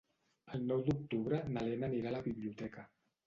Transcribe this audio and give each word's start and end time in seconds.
El 0.57 0.63
nou 0.69 0.79
d'octubre 0.87 1.41
na 1.57 1.65
Lena 1.67 1.89
anirà 1.91 2.11
a 2.13 2.17
la 2.17 2.23
biblioteca. 2.31 2.89